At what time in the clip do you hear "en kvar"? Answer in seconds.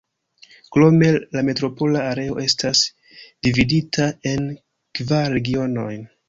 4.33-5.31